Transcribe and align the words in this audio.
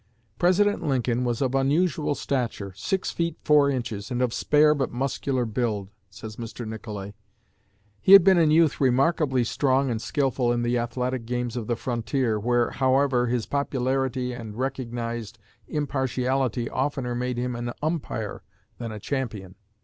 "President 0.39 0.81
Lincoln 0.83 1.23
was 1.23 1.43
of 1.43 1.53
unusual 1.53 2.15
stature, 2.15 2.73
six 2.75 3.11
feet 3.11 3.37
four 3.43 3.69
inches, 3.69 4.09
and 4.09 4.19
of 4.23 4.33
spare 4.33 4.73
but 4.73 4.91
muscular 4.91 5.45
build," 5.45 5.89
says 6.09 6.37
Mr. 6.37 6.67
Nicolay. 6.67 7.13
"He 8.01 8.13
had 8.13 8.23
been 8.23 8.39
in 8.39 8.49
youth 8.49 8.81
remarkably 8.81 9.43
strong 9.43 9.91
and 9.91 10.01
skilful 10.01 10.51
in 10.51 10.63
the 10.63 10.75
athletic 10.75 11.27
games 11.27 11.55
of 11.55 11.67
the 11.67 11.75
frontier, 11.75 12.39
where, 12.39 12.71
however, 12.71 13.27
his 13.27 13.45
popularity 13.45 14.33
and 14.33 14.55
recognized 14.57 15.37
impartiality 15.67 16.67
oftener 16.67 17.13
made 17.13 17.37
him 17.37 17.55
an 17.55 17.71
umpire 17.83 18.41
than 18.79 18.91
a 18.91 18.99
champion. 18.99 19.53